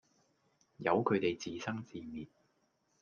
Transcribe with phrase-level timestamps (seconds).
[0.77, 2.27] 由佢地自生自滅